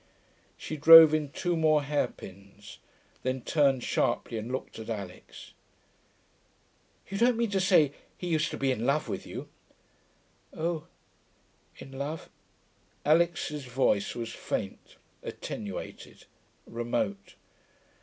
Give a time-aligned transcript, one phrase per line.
[0.57, 2.79] She drove in two more hairpins,
[3.21, 5.53] then turned sharply and looked at Alix.
[7.07, 9.47] 'You don't mean to say he used to be in love with you.'
[10.55, 10.87] 'Oh...
[11.77, 12.31] in love....'
[13.05, 16.25] Alix's voice was faint, attenuated,
[16.65, 17.35] remote.